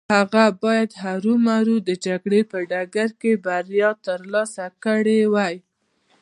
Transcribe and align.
هغه 0.17 0.43
بايد 0.63 0.91
هرو 1.03 1.33
مرو 1.47 1.75
د 1.89 1.91
جګړې 2.05 2.41
په 2.51 2.57
ډګر 2.71 3.09
کې 3.21 3.31
بريا 3.45 3.89
ترلاسه 4.07 4.65
کړې 4.83 5.19
وای. 5.33 5.55